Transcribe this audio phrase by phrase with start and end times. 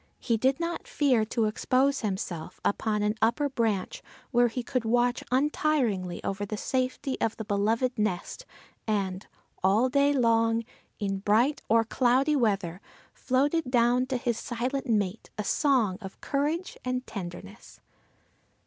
[0.17, 5.23] He did not fear to expose himself upon an upper branch, where he could watch
[5.31, 8.47] untiringly over the safety of the beloved nest
[8.87, 9.27] and
[9.63, 10.63] all day long,
[10.97, 12.81] in bright or cloudy weather,
[13.13, 17.79] floated down to his silent mate a song of courage and tenderness.